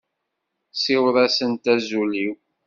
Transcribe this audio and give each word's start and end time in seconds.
Siweḍ-asent 0.73 1.71
azul-iw. 1.73 2.33